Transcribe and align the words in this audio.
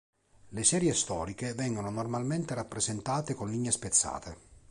Le 0.49 0.63
serie 0.63 0.95
storiche 0.95 1.53
vengono 1.53 1.91
normalmente 1.91 2.55
rappresentate 2.55 3.35
con 3.35 3.51
linee 3.51 3.69
spezzate. 3.69 4.35